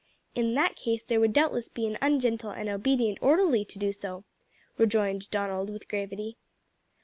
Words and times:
"In 0.33 0.55
that 0.55 0.75
case 0.75 1.03
there 1.03 1.19
would 1.19 1.31
doubtless 1.31 1.69
be 1.69 1.85
an 1.85 1.95
ungentle 2.01 2.49
and 2.49 2.67
obedient 2.67 3.19
orderly 3.21 3.63
to 3.65 3.77
do 3.77 3.91
so," 3.91 4.23
rejoined 4.75 5.29
Donald 5.29 5.69
with 5.69 5.87
gravity. 5.87 6.37